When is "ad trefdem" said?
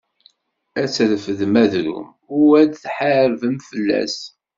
0.81-1.53